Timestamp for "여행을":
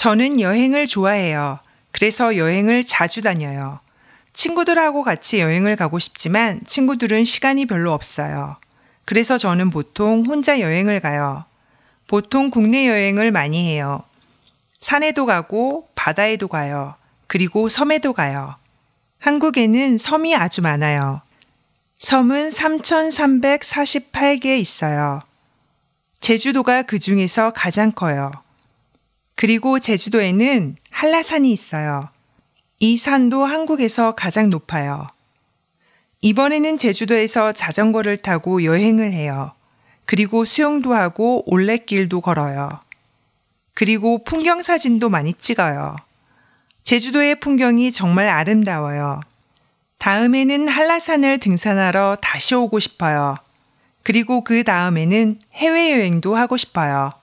0.40-0.86, 2.38-2.86, 5.40-5.76, 10.60-11.00, 12.88-13.30, 38.64-39.14